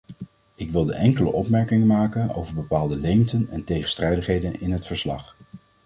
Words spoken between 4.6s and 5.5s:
in het verslag.